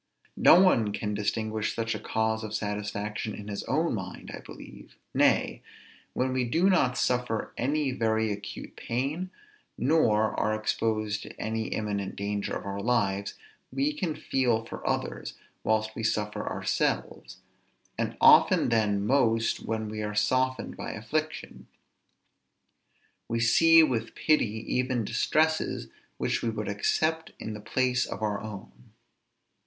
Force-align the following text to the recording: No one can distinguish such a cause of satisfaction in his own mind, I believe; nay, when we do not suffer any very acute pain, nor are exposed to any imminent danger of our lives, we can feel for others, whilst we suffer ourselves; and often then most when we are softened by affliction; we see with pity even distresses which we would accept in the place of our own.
No 0.37 0.59
one 0.59 0.93
can 0.93 1.13
distinguish 1.13 1.75
such 1.75 1.93
a 1.93 1.99
cause 1.99 2.43
of 2.43 2.55
satisfaction 2.55 3.35
in 3.35 3.49
his 3.49 3.63
own 3.65 3.93
mind, 3.93 4.31
I 4.35 4.39
believe; 4.39 4.95
nay, 5.13 5.61
when 6.13 6.33
we 6.33 6.43
do 6.43 6.71
not 6.71 6.97
suffer 6.97 7.53
any 7.55 7.91
very 7.91 8.31
acute 8.31 8.75
pain, 8.75 9.29
nor 9.77 10.33
are 10.39 10.55
exposed 10.55 11.21
to 11.21 11.39
any 11.39 11.67
imminent 11.67 12.15
danger 12.15 12.55
of 12.57 12.65
our 12.65 12.81
lives, 12.81 13.35
we 13.71 13.93
can 13.93 14.15
feel 14.15 14.65
for 14.65 14.87
others, 14.89 15.35
whilst 15.63 15.95
we 15.95 16.01
suffer 16.01 16.47
ourselves; 16.49 17.37
and 17.95 18.17
often 18.19 18.69
then 18.69 19.05
most 19.05 19.59
when 19.67 19.87
we 19.87 20.01
are 20.01 20.15
softened 20.15 20.75
by 20.75 20.93
affliction; 20.93 21.67
we 23.27 23.39
see 23.39 23.83
with 23.83 24.15
pity 24.15 24.65
even 24.73 25.05
distresses 25.05 25.89
which 26.17 26.41
we 26.41 26.49
would 26.49 26.67
accept 26.67 27.33
in 27.37 27.53
the 27.53 27.61
place 27.61 28.07
of 28.07 28.23
our 28.23 28.41
own. 28.41 28.71